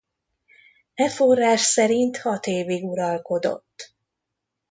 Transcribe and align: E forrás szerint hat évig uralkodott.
E 0.95 1.09
forrás 1.09 1.61
szerint 1.61 2.17
hat 2.17 2.45
évig 2.47 2.83
uralkodott. 2.83 3.95